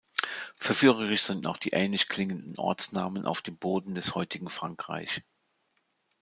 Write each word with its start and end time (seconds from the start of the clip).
Verführerisch 0.55 1.21
sind 1.21 1.45
auch 1.45 1.57
die 1.57 1.69
ähnlich 1.73 2.07
klingenden 2.07 2.57
Ortsnamen 2.57 3.27
auf 3.27 3.43
dem 3.43 3.59
Boden 3.59 3.93
des 3.93 4.15
heutigen 4.15 4.49
Frankreich. 4.49 5.21